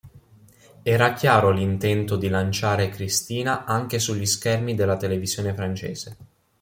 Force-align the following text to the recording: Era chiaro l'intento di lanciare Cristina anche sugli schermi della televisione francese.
Era 0.81 1.13
chiaro 1.13 1.51
l'intento 1.51 2.15
di 2.15 2.27
lanciare 2.27 2.89
Cristina 2.89 3.65
anche 3.65 3.99
sugli 3.99 4.25
schermi 4.25 4.73
della 4.73 4.97
televisione 4.97 5.53
francese. 5.53 6.17